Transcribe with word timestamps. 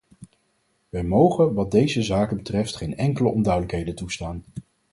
Wij 0.89 1.03
mogen 1.03 1.53
wat 1.53 1.71
deze 1.71 2.01
zaken 2.01 2.37
betreft 2.37 2.75
geen 2.75 2.97
enkele 2.97 3.29
onduidelijkheden 3.29 3.95
toestaan. 3.95 4.43